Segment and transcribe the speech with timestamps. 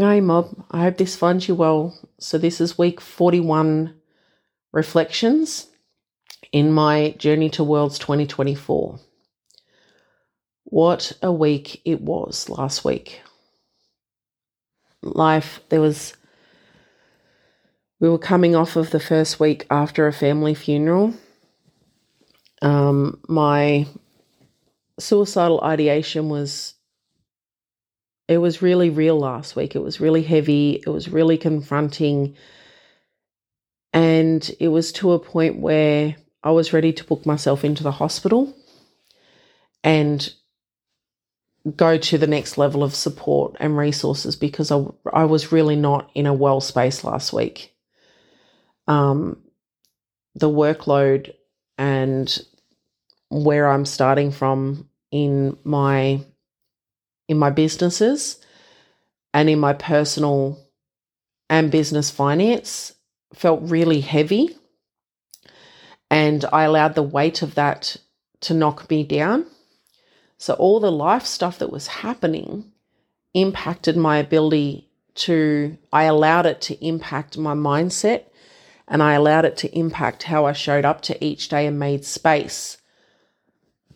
[0.00, 0.64] Hey, Mob.
[0.70, 1.94] I hope this finds you well.
[2.18, 3.94] So, this is week 41
[4.72, 5.66] reflections
[6.52, 8.98] in my journey to Worlds 2024.
[10.64, 13.20] What a week it was last week.
[15.02, 16.14] Life, there was,
[18.00, 21.12] we were coming off of the first week after a family funeral.
[22.62, 23.86] Um, my
[24.98, 26.72] suicidal ideation was
[28.30, 29.74] it was really real last week.
[29.74, 30.80] It was really heavy.
[30.86, 32.36] It was really confronting.
[33.92, 37.90] And it was to a point where I was ready to book myself into the
[37.90, 38.56] hospital
[39.82, 40.32] and
[41.74, 46.08] go to the next level of support and resources because I, I was really not
[46.14, 47.74] in a well space last week.
[48.86, 49.42] Um,
[50.36, 51.34] the workload
[51.76, 52.38] and
[53.28, 56.24] where I'm starting from in my
[57.30, 58.38] in my businesses
[59.32, 60.58] and in my personal
[61.48, 62.92] and business finance
[63.32, 64.56] felt really heavy.
[66.10, 67.96] And I allowed the weight of that
[68.40, 69.46] to knock me down.
[70.38, 72.72] So, all the life stuff that was happening
[73.32, 74.88] impacted my ability
[75.26, 78.24] to, I allowed it to impact my mindset
[78.88, 82.04] and I allowed it to impact how I showed up to each day and made
[82.04, 82.78] space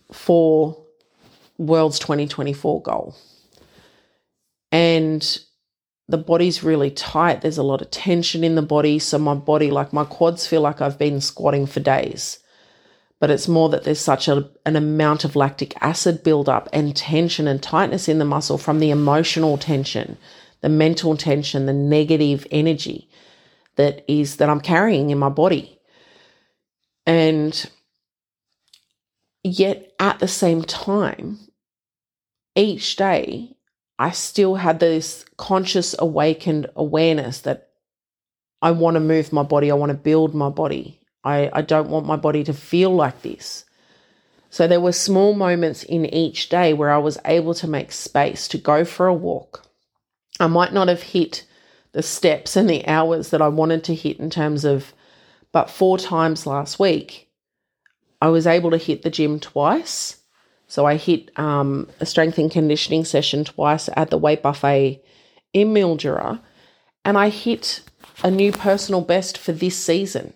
[0.09, 0.84] for
[1.57, 3.15] World's 2024 goal.
[4.71, 5.39] And
[6.07, 7.41] the body's really tight.
[7.41, 8.99] There's a lot of tension in the body.
[8.99, 12.39] So, my body, like my quads, feel like I've been squatting for days.
[13.19, 17.47] But it's more that there's such a, an amount of lactic acid buildup and tension
[17.47, 20.17] and tightness in the muscle from the emotional tension,
[20.61, 23.09] the mental tension, the negative energy
[23.77, 25.79] that is that I'm carrying in my body.
[27.05, 27.69] And
[29.43, 31.39] yet at the same time,
[32.55, 33.55] each day,
[33.99, 37.69] I still had this conscious, awakened awareness that
[38.61, 40.99] I want to move my body, I want to build my body.
[41.23, 43.65] I, I don't want my body to feel like this.
[44.49, 48.47] So there were small moments in each day where I was able to make space
[48.49, 49.65] to go for a walk.
[50.39, 51.45] I might not have hit
[51.91, 54.93] the steps and the hours that I wanted to hit in terms of,
[55.51, 57.29] but four times last week,
[58.21, 60.17] I was able to hit the gym twice
[60.67, 65.03] so I hit um, a strength and conditioning session twice at the weight buffet
[65.53, 66.41] in Mildura,
[67.03, 67.81] and I hit
[68.23, 70.33] a new personal best for this season,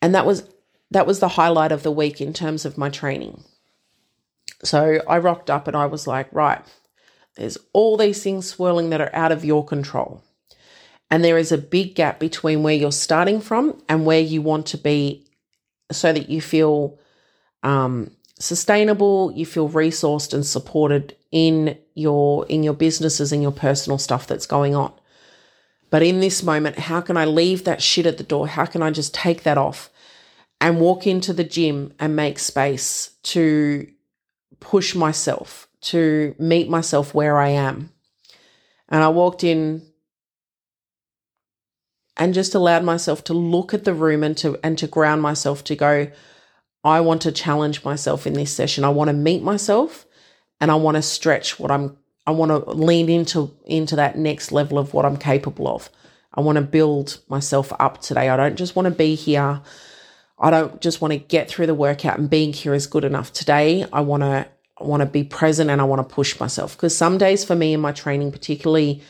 [0.00, 0.48] and that was
[0.90, 3.42] that was the highlight of the week in terms of my training.
[4.62, 6.62] So I rocked up and I was like, right,
[7.36, 10.22] there's all these things swirling that are out of your control.
[11.10, 14.66] And there is a big gap between where you're starting from and where you want
[14.66, 15.26] to be
[15.90, 16.98] so that you feel
[17.62, 18.10] um,
[18.42, 24.26] sustainable, you feel resourced and supported in your in your businesses and your personal stuff
[24.26, 24.92] that's going on.
[25.90, 28.48] But in this moment, how can I leave that shit at the door?
[28.48, 29.90] How can I just take that off
[30.60, 33.86] and walk into the gym and make space to
[34.58, 37.90] push myself, to meet myself where I am?
[38.88, 39.82] And I walked in
[42.16, 45.62] and just allowed myself to look at the room and to and to ground myself
[45.64, 46.10] to go,
[46.84, 48.84] I want to challenge myself in this session.
[48.84, 50.06] I want to meet myself
[50.60, 54.52] and I want to stretch what I'm I want to lean into into that next
[54.52, 55.90] level of what I'm capable of.
[56.34, 58.28] I want to build myself up today.
[58.28, 59.60] I don't just want to be here.
[60.38, 63.32] I don't just want to get through the workout and being here is good enough.
[63.32, 64.48] Today, I want to
[64.80, 67.54] I want to be present and I want to push myself because some days for
[67.54, 69.02] me in my training, particularly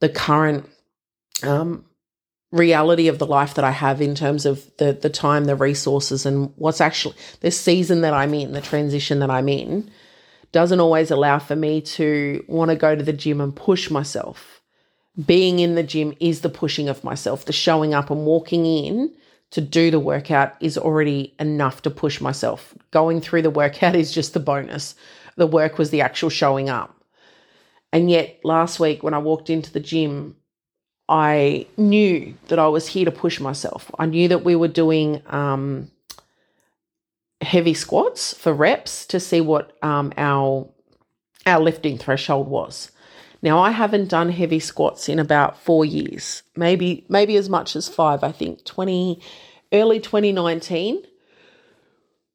[0.00, 0.68] the current
[1.42, 1.84] um,
[2.54, 6.24] reality of the life that I have in terms of the the time, the resources,
[6.24, 9.90] and what's actually the season that I'm in, the transition that I'm in,
[10.52, 14.62] doesn't always allow for me to want to go to the gym and push myself.
[15.26, 17.44] Being in the gym is the pushing of myself.
[17.44, 19.12] The showing up and walking in
[19.50, 22.74] to do the workout is already enough to push myself.
[22.92, 24.94] Going through the workout is just the bonus.
[25.36, 26.96] The work was the actual showing up.
[27.92, 30.36] And yet, last week when I walked into the gym,
[31.08, 33.90] I knew that I was here to push myself.
[33.98, 35.90] I knew that we were doing um,
[37.40, 40.68] heavy squats for reps to see what um, our
[41.46, 42.90] our lifting threshold was.
[43.42, 47.88] Now I haven't done heavy squats in about four years, maybe maybe as much as
[47.88, 48.24] five.
[48.24, 49.20] I think twenty
[49.72, 51.02] early twenty nineteen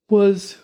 [0.10, 0.58] was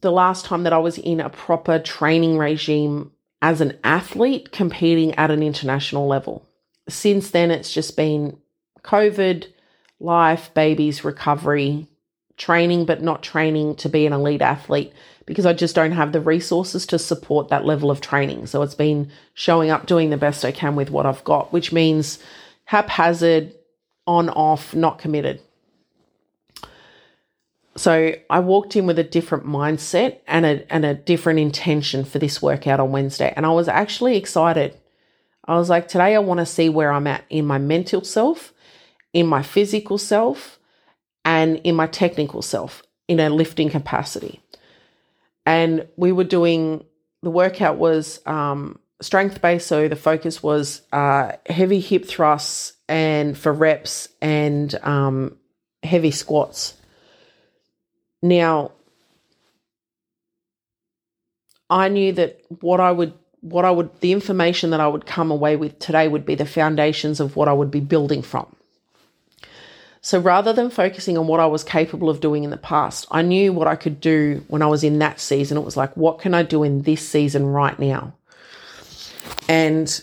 [0.00, 3.12] the last time that I was in a proper training regime
[3.42, 6.46] as an athlete competing at an international level
[6.90, 8.36] since then, it's just been
[8.82, 9.46] COVID,
[9.98, 11.86] life, babies, recovery,
[12.36, 14.92] training, but not training to be an elite athlete
[15.26, 18.46] because I just don't have the resources to support that level of training.
[18.46, 21.72] So it's been showing up, doing the best I can with what I've got, which
[21.72, 22.18] means
[22.64, 23.54] haphazard,
[24.06, 25.40] on, off, not committed.
[27.76, 32.18] So I walked in with a different mindset and a, and a different intention for
[32.18, 33.32] this workout on Wednesday.
[33.36, 34.76] And I was actually excited.
[35.50, 38.54] I was like, today I want to see where I'm at in my mental self,
[39.12, 40.60] in my physical self,
[41.24, 44.40] and in my technical self in a lifting capacity.
[45.44, 46.84] And we were doing
[47.22, 49.66] the workout was um, strength based.
[49.66, 55.36] So the focus was uh, heavy hip thrusts and for reps and um,
[55.82, 56.74] heavy squats.
[58.22, 58.70] Now,
[61.68, 65.30] I knew that what I would what I would the information that I would come
[65.30, 68.54] away with today would be the foundations of what I would be building from.
[70.02, 73.20] So rather than focusing on what I was capable of doing in the past, I
[73.22, 75.58] knew what I could do when I was in that season.
[75.58, 78.14] It was like, what can I do in this season right now?
[79.48, 80.02] And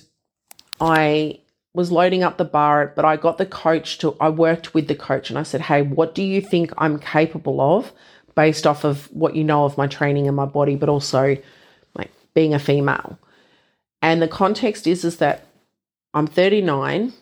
[0.79, 1.39] I
[1.73, 4.95] was loading up the bar, but I got the coach to, I worked with the
[4.95, 7.91] coach and I said, Hey, what do you think I'm capable of
[8.35, 11.37] based off of what you know of my training and my body, but also
[11.95, 13.17] like being a female?
[14.07, 15.45] And the context is, is that
[16.13, 17.13] I'm 39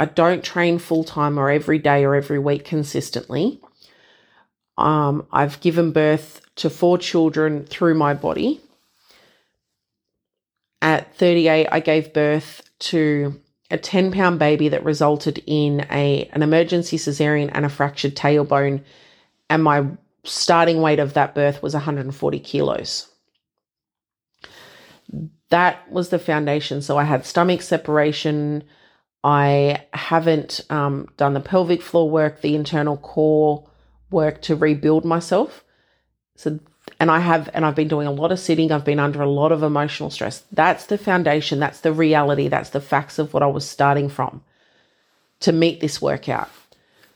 [0.00, 3.60] I don't train full time or every day or every week consistently.
[4.78, 8.62] Um, I've given birth to four children through my body.
[10.80, 13.38] At 38, I gave birth to
[13.70, 18.82] a 10 pound baby that resulted in a, an emergency cesarean and a fractured tailbone.
[19.50, 19.84] And my
[20.24, 23.06] starting weight of that birth was 140 kilos.
[25.50, 26.80] That was the foundation.
[26.80, 28.64] So I had stomach separation,
[29.22, 33.68] I haven't um, done the pelvic floor work, the internal core
[34.10, 35.64] work to rebuild myself.
[36.36, 36.58] So,
[36.98, 38.72] and I have, and I've been doing a lot of sitting.
[38.72, 40.44] I've been under a lot of emotional stress.
[40.50, 41.60] That's the foundation.
[41.60, 42.48] That's the reality.
[42.48, 44.42] That's the facts of what I was starting from
[45.40, 46.48] to meet this workout.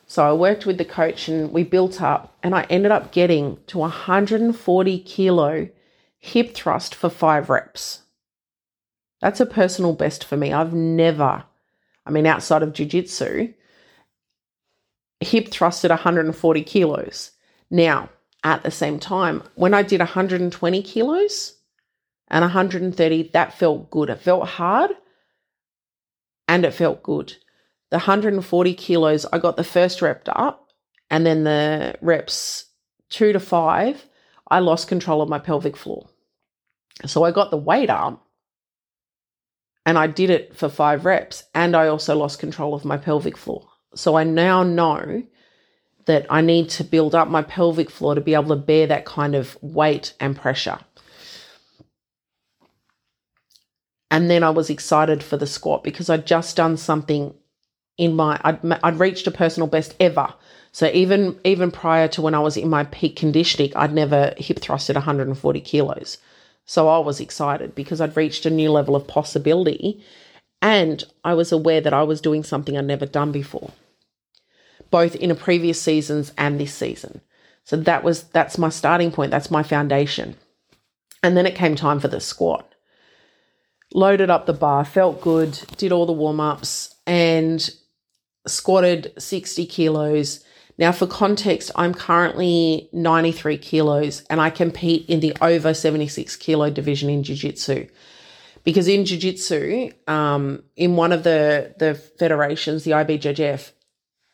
[0.06, 3.58] So I worked with the coach and we built up, and I ended up getting
[3.68, 5.68] to 140 kilo
[6.18, 8.03] hip thrust for five reps.
[9.24, 10.52] That's a personal best for me.
[10.52, 11.44] I've never
[12.06, 13.54] I mean, outside of jujitsu,
[15.20, 17.30] hip thrust at 140 kilos.
[17.70, 18.10] Now,
[18.42, 21.56] at the same time, when I did 120 kilos
[22.28, 24.10] and 130, that felt good.
[24.10, 24.90] It felt hard
[26.46, 27.34] and it felt good.
[27.90, 30.72] The 140 kilos, I got the first rep up,
[31.10, 32.66] and then the reps
[33.08, 34.04] two to five,
[34.50, 36.08] I lost control of my pelvic floor.
[37.06, 38.26] So I got the weight up,
[39.86, 41.44] and I did it for five reps.
[41.54, 43.68] And I also lost control of my pelvic floor.
[43.94, 45.22] So I now know
[46.06, 49.04] that I need to build up my pelvic floor to be able to bear that
[49.04, 50.78] kind of weight and pressure.
[54.10, 57.34] And then I was excited for the squat because I'd just done something
[57.96, 60.32] in my I'd, I'd reached a personal best ever.
[60.72, 64.60] So even even prior to when I was in my peak conditioning, I'd never hip
[64.60, 66.18] thrusted 140 kilos.
[66.66, 70.02] So I was excited because I'd reached a new level of possibility
[70.62, 73.70] and I was aware that I was doing something I'd never done before,
[74.90, 77.20] both in a previous seasons and this season.
[77.64, 80.36] So that was that's my starting point, that's my foundation.
[81.22, 82.74] And then it came time for the squat.
[83.92, 87.70] Loaded up the bar, felt good, did all the warm-ups and
[88.46, 90.44] squatted 60 kilos
[90.76, 96.70] now, for context, I'm currently 93 kilos and I compete in the over 76 kilo
[96.70, 97.86] division in Jiu Jitsu.
[98.64, 103.70] Because in Jiu Jitsu, um, in one of the, the federations, the IBJJF,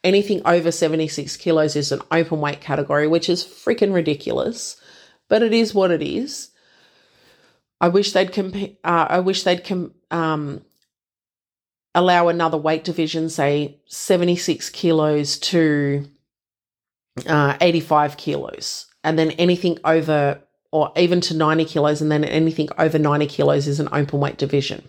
[0.02, 4.80] anything over 76 kilos is an open weight category, which is freaking ridiculous,
[5.28, 6.50] but it is what it is.
[7.82, 10.62] I wish they'd comp- uh, I wish they'd com- um,
[11.94, 16.06] allow another weight division, say 76 kilos to
[17.26, 18.86] uh, 85 kilos.
[19.02, 20.40] And then anything over,
[20.72, 24.38] or even to 90 kilos, and then anything over 90 kilos is an open weight
[24.38, 24.88] division.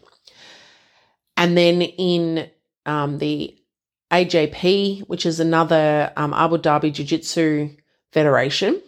[1.37, 2.49] And then in
[2.85, 3.57] um, the
[4.11, 7.69] AJP, which is another um, Abu Dhabi Jiu Jitsu
[8.11, 8.81] Federation,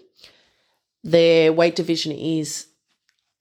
[1.04, 2.68] their weight division is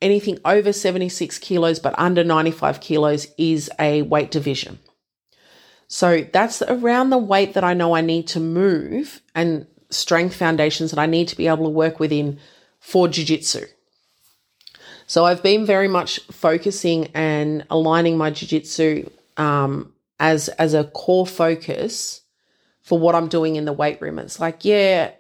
[0.01, 4.79] anything over 76 kilos but under 95 kilos is a weight division.
[5.87, 10.91] So that's around the weight that I know I need to move and strength foundations
[10.91, 12.39] that I need to be able to work within
[12.81, 13.67] for jiu-jitsu.
[15.07, 21.27] So I've been very much focusing and aligning my jiu-jitsu um, as as a core
[21.27, 22.23] focus
[22.83, 24.19] for what I'm doing in the weight room.
[24.19, 25.13] It's like, yeah,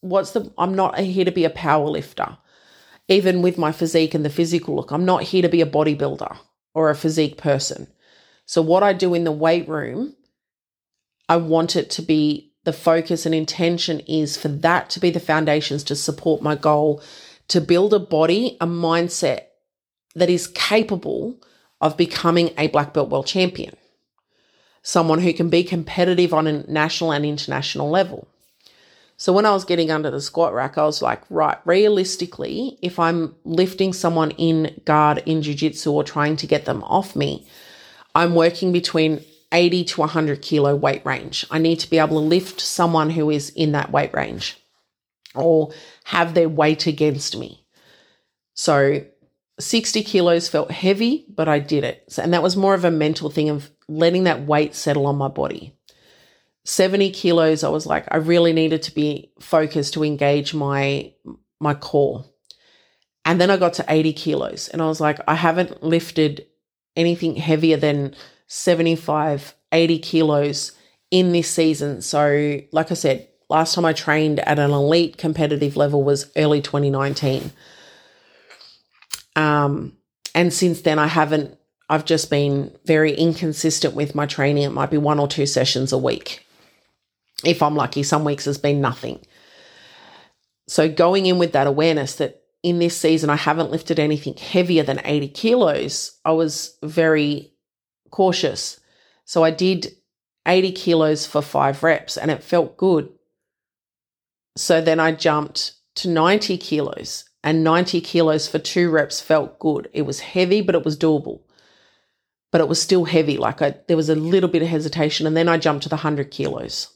[0.00, 2.36] what's the I'm not here to be a power lifter.
[3.08, 4.92] even with my physique and the physical look.
[4.92, 6.36] I'm not here to be a bodybuilder
[6.74, 7.88] or a physique person.
[8.46, 10.14] So, what I do in the weight room,
[11.28, 15.20] I want it to be the focus and intention is for that to be the
[15.20, 17.02] foundations to support my goal
[17.48, 19.46] to build a body, a mindset
[20.14, 21.36] that is capable
[21.80, 23.74] of becoming a black belt world champion,
[24.82, 28.28] someone who can be competitive on a national and international level.
[29.16, 32.98] So when I was getting under the squat rack, I was like, right, realistically, if
[32.98, 37.46] I'm lifting someone in guard in jiu-jitsu or trying to get them off me,
[38.14, 39.22] I'm working between
[39.52, 41.44] 80 to 100 kilo weight range.
[41.50, 44.58] I need to be able to lift someone who is in that weight range
[45.34, 45.72] or
[46.04, 47.64] have their weight against me.
[48.54, 49.04] So
[49.58, 52.04] 60 kilos felt heavy, but I did it.
[52.08, 55.16] So, and that was more of a mental thing of letting that weight settle on
[55.16, 55.74] my body.
[56.64, 61.12] 70 kilos, I was like, I really needed to be focused to engage my
[61.58, 62.24] my core.
[63.24, 66.46] And then I got to 80 kilos and I was like, I haven't lifted
[66.96, 68.14] anything heavier than
[68.52, 70.72] 75, 80 kilos
[71.12, 72.02] in this season.
[72.02, 76.60] So, like I said, last time I trained at an elite competitive level was early
[76.60, 77.52] 2019.
[79.36, 79.96] Um,
[80.34, 81.56] and since then, I haven't,
[81.88, 84.64] I've just been very inconsistent with my training.
[84.64, 86.44] It might be one or two sessions a week.
[87.44, 89.24] If I'm lucky, some weeks has been nothing.
[90.66, 94.82] So going in with that awareness that in this season, I haven't lifted anything heavier
[94.82, 97.52] than 80 kilos, I was very
[98.10, 98.80] cautious.
[99.24, 99.94] So I did
[100.46, 103.10] 80 kilos for five reps and it felt good.
[104.56, 109.88] So then I jumped to 90 kilos and 90 kilos for two reps felt good.
[109.92, 111.40] It was heavy, but it was doable.
[112.52, 113.36] But it was still heavy.
[113.36, 115.26] Like I, there was a little bit of hesitation.
[115.26, 116.88] And then I jumped to the 100 kilos.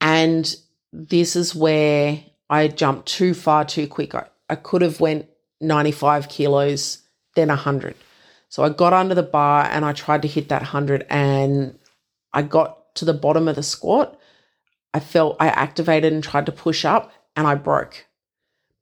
[0.00, 0.54] And
[0.92, 4.14] this is where I jumped too far too quick.
[4.14, 5.28] I, I could have went
[5.60, 6.98] 95 kilos,
[7.34, 7.96] then 100.
[8.54, 11.76] So I got under the bar and I tried to hit that 100 and
[12.32, 14.16] I got to the bottom of the squat.
[14.94, 18.06] I felt I activated and tried to push up and I broke.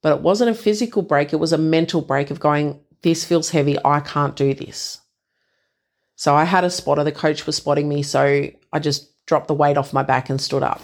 [0.03, 3.49] But it wasn't a physical break, it was a mental break of going, this feels
[3.49, 5.01] heavy, I can't do this.
[6.17, 9.55] So I had a spotter, the coach was spotting me, so I just dropped the
[9.55, 10.81] weight off my back and stood up.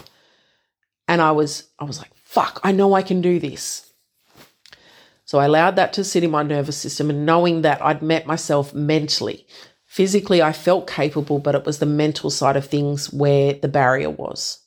[1.07, 3.88] And I was I was like, fuck, I know I can do this.
[5.29, 8.25] So I allowed that to sit in my nervous system and knowing that I'd met
[8.25, 9.45] myself mentally.
[9.85, 14.09] Physically, I felt capable, but it was the mental side of things where the barrier
[14.09, 14.57] was.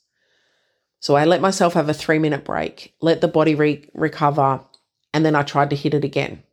[1.00, 4.61] So I let myself have a three minute break, let the body re- recover,
[5.12, 6.45] and then I tried to hit it again.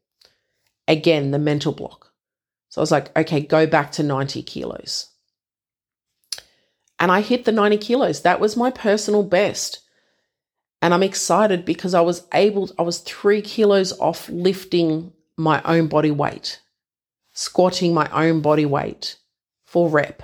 [0.87, 2.11] Again, the mental block.
[2.69, 5.05] So I was like, okay, go back to 90 kilos.
[6.97, 8.23] And I hit the 90 kilos.
[8.23, 9.81] That was my personal best.
[10.81, 15.88] And I'm excited because I was able, I was three kilos off lifting my own
[15.88, 16.62] body weight,
[17.33, 19.17] squatting my own body weight
[19.65, 20.24] for rep.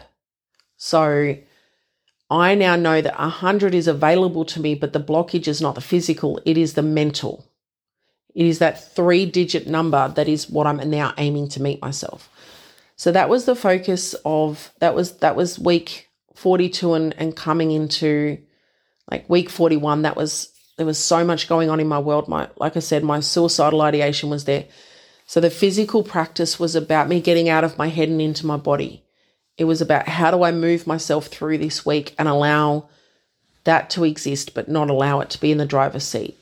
[0.78, 1.38] So
[2.30, 5.82] I now know that 100 is available to me, but the blockage is not the
[5.82, 7.46] physical, it is the mental.
[8.34, 12.30] It is that three digit number that is what I'm now aiming to meet myself.
[12.98, 17.72] So that was the focus of that was that was week 42 and, and coming
[17.72, 18.38] into
[19.10, 22.50] like week 41 that was there was so much going on in my world my
[22.58, 24.66] like I said my suicidal ideation was there.
[25.28, 28.58] So the physical practice was about me getting out of my head and into my
[28.58, 29.04] body.
[29.58, 32.90] It was about how do I move myself through this week and allow
[33.64, 36.38] that to exist, but not allow it to be in the driver's seat.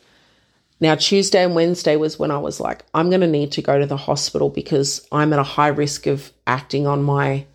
[0.79, 3.79] Now, Tuesday and Wednesday was when I was like, I'm going to need to go
[3.79, 7.45] to the hospital because I'm at a high risk of acting on my,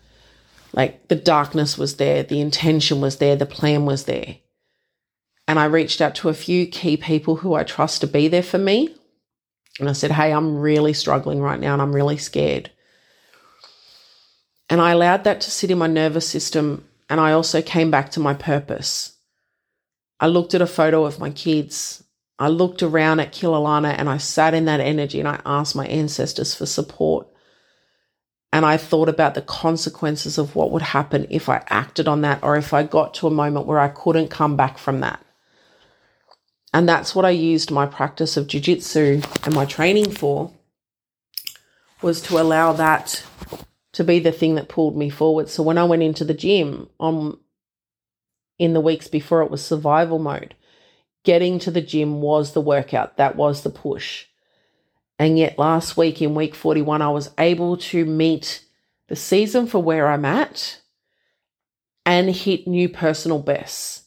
[0.73, 4.37] like, the darkness was there, the intention was there, the plan was there.
[5.49, 8.43] And I reached out to a few key people who I trust to be there
[8.43, 8.95] for me.
[9.79, 12.69] And I said, Hey, I'm really struggling right now and I'm really scared.
[14.69, 16.87] And I allowed that to sit in my nervous system.
[17.09, 19.17] And I also came back to my purpose.
[20.19, 22.03] I looked at a photo of my kids.
[22.37, 25.87] I looked around at Kilalana and I sat in that energy and I asked my
[25.87, 27.27] ancestors for support.
[28.53, 32.43] And I thought about the consequences of what would happen if I acted on that
[32.43, 35.25] or if I got to a moment where I couldn't come back from that.
[36.73, 40.51] And that's what I used my practice of jiu-jitsu and my training for
[42.01, 43.23] was to allow that
[43.93, 45.49] to be the thing that pulled me forward.
[45.49, 47.39] So when I went into the gym um
[48.57, 50.53] in the weeks before it was survival mode,
[51.23, 53.17] getting to the gym was the workout.
[53.17, 54.25] That was the push.
[55.17, 58.63] And yet last week in week 41 I was able to meet
[59.07, 60.79] the season for where I'm at
[62.05, 64.03] and hit new personal bests.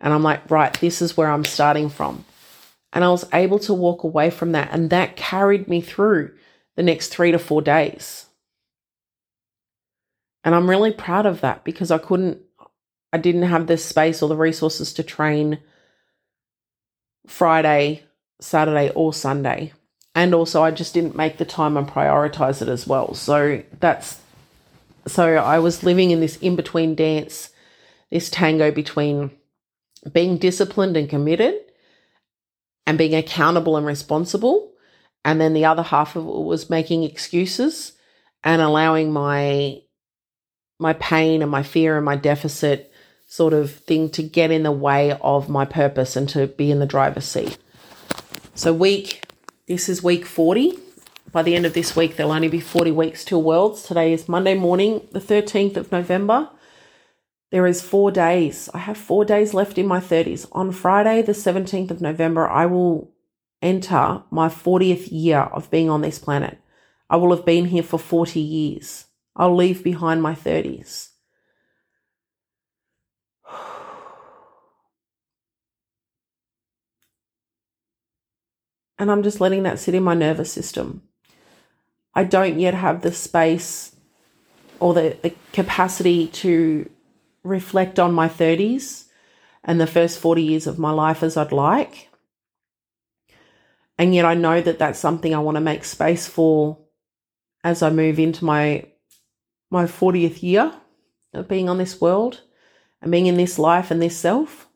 [0.00, 2.24] And I'm like, right, this is where I'm starting from.
[2.92, 4.70] And I was able to walk away from that.
[4.72, 6.32] And that carried me through
[6.76, 8.26] the next three to four days.
[10.44, 12.40] And I'm really proud of that because I couldn't,
[13.12, 15.58] I didn't have the space or the resources to train
[17.26, 18.04] Friday,
[18.40, 19.72] Saturday, or Sunday.
[20.14, 23.14] And also, I just didn't make the time and prioritize it as well.
[23.14, 24.20] So that's,
[25.06, 27.50] so I was living in this in between dance,
[28.10, 29.30] this tango between
[30.12, 31.54] being disciplined and committed
[32.86, 34.72] and being accountable and responsible.
[35.24, 37.92] And then the other half of it was making excuses
[38.42, 39.82] and allowing my
[40.80, 42.92] my pain and my fear and my deficit
[43.26, 46.78] sort of thing to get in the way of my purpose and to be in
[46.78, 47.58] the driver's seat.
[48.54, 49.24] So week
[49.66, 50.78] this is week 40.
[51.30, 53.82] By the end of this week there'll only be 40 weeks till Worlds.
[53.82, 56.48] Today is Monday morning, the 13th of November.
[57.50, 58.68] There is 4 days.
[58.74, 60.46] I have 4 days left in my 30s.
[60.52, 63.10] On Friday the 17th of November I will
[63.62, 66.58] enter my 40th year of being on this planet.
[67.10, 69.06] I will have been here for 40 years.
[69.34, 71.10] I'll leave behind my 30s.
[79.00, 81.02] And I'm just letting that sit in my nervous system.
[82.16, 83.94] I don't yet have the space
[84.80, 86.90] or the, the capacity to
[87.48, 89.04] reflect on my 30s
[89.64, 92.08] and the first 40 years of my life as I'd like.
[93.98, 96.78] And yet I know that that's something I want to make space for
[97.64, 98.86] as I move into my
[99.70, 100.72] my 40th year
[101.34, 102.40] of being on this world
[103.02, 104.68] and being in this life and this self.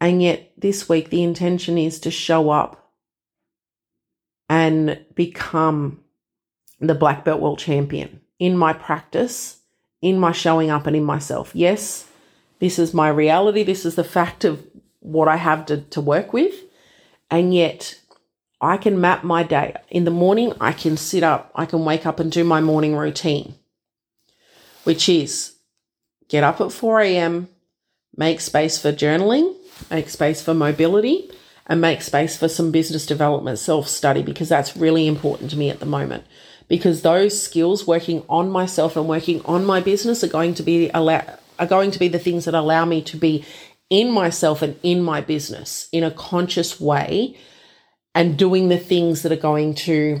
[0.00, 2.92] And yet, this week, the intention is to show up
[4.48, 6.04] and become
[6.80, 9.60] the black belt world champion in my practice,
[10.02, 11.50] in my showing up, and in myself.
[11.54, 12.08] Yes,
[12.58, 13.62] this is my reality.
[13.62, 14.64] This is the fact of
[15.00, 16.54] what I have to, to work with.
[17.30, 18.00] And yet,
[18.60, 19.74] I can map my day.
[19.90, 22.96] In the morning, I can sit up, I can wake up and do my morning
[22.96, 23.54] routine,
[24.84, 25.56] which is
[26.28, 27.48] get up at 4 a.m.,
[28.16, 29.54] make space for journaling,
[29.90, 31.30] make space for mobility,
[31.66, 35.68] and make space for some business development self study because that's really important to me
[35.68, 36.24] at the moment.
[36.68, 40.90] Because those skills, working on myself and working on my business, are going to be
[40.92, 41.24] allow,
[41.58, 43.44] are going to be the things that allow me to be
[43.88, 47.36] in myself and in my business in a conscious way
[48.14, 50.20] and doing the things that are going to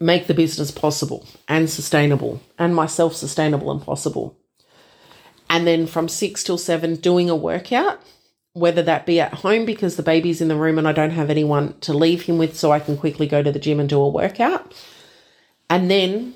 [0.00, 4.36] make the business possible and sustainable and myself sustainable and possible.
[5.48, 8.00] And then from six till seven, doing a workout,
[8.54, 11.30] whether that be at home because the baby's in the room and I don't have
[11.30, 14.00] anyone to leave him with, so I can quickly go to the gym and do
[14.00, 14.74] a workout.
[15.72, 16.34] And then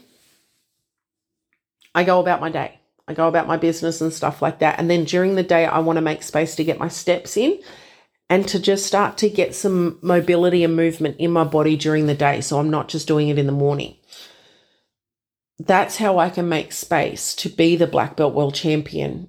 [1.94, 2.80] I go about my day.
[3.06, 4.78] I go about my business and stuff like that.
[4.78, 7.60] And then during the day, I want to make space to get my steps in
[8.30, 12.14] and to just start to get some mobility and movement in my body during the
[12.14, 12.40] day.
[12.40, 13.96] So I'm not just doing it in the morning.
[15.58, 19.28] That's how I can make space to be the black belt world champion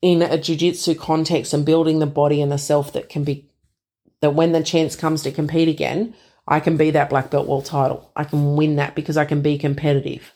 [0.00, 3.50] in a jiu-jitsu context and building the body and the self that can be
[4.20, 6.14] that when the chance comes to compete again,
[6.50, 8.10] I can be that black belt world title.
[8.16, 10.34] I can win that because I can be competitive.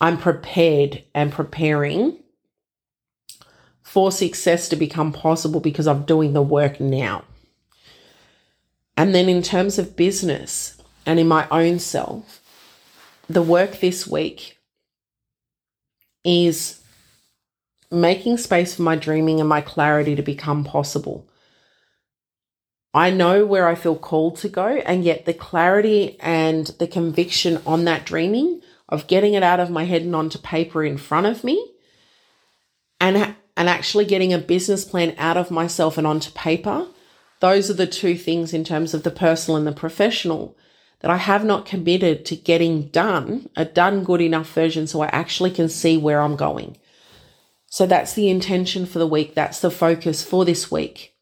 [0.00, 2.22] I'm prepared and preparing
[3.82, 7.24] for success to become possible because I'm doing the work now.
[8.96, 12.40] And then in terms of business and in my own self,
[13.28, 14.58] the work this week
[16.24, 16.80] is
[17.90, 21.26] making space for my dreaming and my clarity to become possible.
[22.96, 27.60] I know where I feel called to go, and yet the clarity and the conviction
[27.66, 31.26] on that dreaming of getting it out of my head and onto paper in front
[31.26, 31.72] of me
[32.98, 36.86] and and actually getting a business plan out of myself and onto paper,
[37.40, 40.56] those are the two things in terms of the personal and the professional
[41.00, 45.08] that I have not committed to getting done, a done good enough version so I
[45.08, 46.78] actually can see where I'm going.
[47.66, 49.34] So that's the intention for the week.
[49.34, 51.15] That's the focus for this week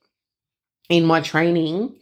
[0.88, 1.96] in my training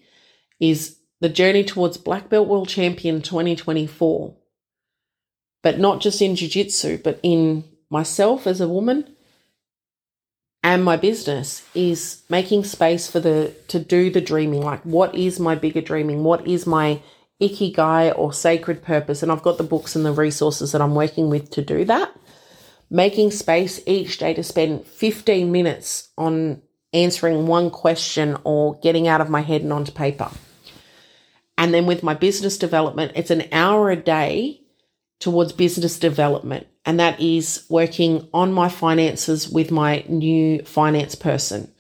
[0.61, 4.37] is the journey towards Black Belt World Champion 2024.
[5.63, 9.15] But not just in jiu-jitsu, but in myself as a woman,
[10.63, 14.63] and my business is making space for the to do the dreaming.
[14.63, 16.23] Like what is my bigger dreaming?
[16.23, 17.03] What is my
[17.41, 19.23] ikigai or sacred purpose?
[19.23, 22.15] And i've got the books and the resources that i'm working with to do that.
[22.91, 29.21] Making space each day to spend 15 minutes on answering one question or getting out
[29.21, 30.31] of my head and onto paper
[31.57, 34.61] and then with my business development it's an hour a day
[35.21, 41.73] towards business development and that is working on my finances with my new finance person.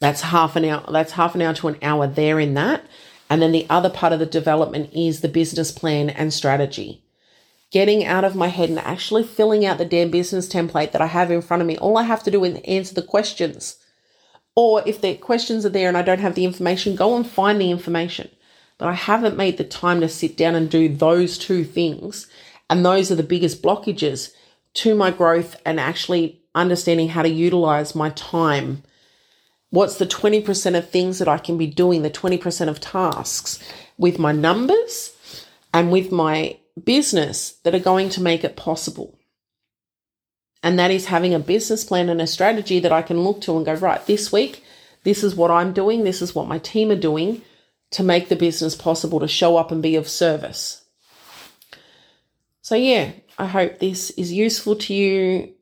[0.00, 0.84] That's half an hour.
[0.90, 2.84] That's half an hour to an hour there in that.
[3.30, 7.02] And then the other part of the development is the business plan and strategy.
[7.70, 11.06] Getting out of my head and actually filling out the damn business template that I
[11.06, 11.76] have in front of me.
[11.78, 13.76] All I have to do is answer the questions.
[14.54, 17.60] Or if the questions are there and I don't have the information, go and find
[17.60, 18.30] the information.
[18.78, 22.26] But I haven't made the time to sit down and do those two things.
[22.70, 24.32] And those are the biggest blockages
[24.74, 28.82] to my growth and actually understanding how to utilize my time
[29.70, 33.62] What's the 20% of things that I can be doing, the 20% of tasks
[33.98, 35.14] with my numbers
[35.74, 39.18] and with my business that are going to make it possible?
[40.62, 43.56] And that is having a business plan and a strategy that I can look to
[43.56, 44.64] and go, right, this week,
[45.04, 47.42] this is what I'm doing, this is what my team are doing
[47.92, 50.84] to make the business possible to show up and be of service.
[52.60, 55.54] So, yeah, I hope this is useful to you.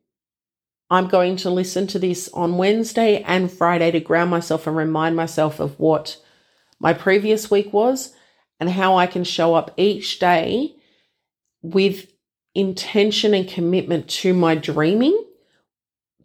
[0.89, 5.15] I'm going to listen to this on Wednesday and Friday to ground myself and remind
[5.15, 6.17] myself of what
[6.79, 8.13] my previous week was
[8.59, 10.76] and how I can show up each day
[11.61, 12.11] with
[12.55, 15.23] intention and commitment to my dreaming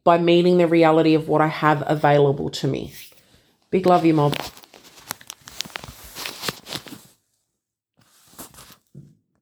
[0.05, 2.95] by meeting the reality of what I have available to me.
[3.71, 4.37] Big love you, mob.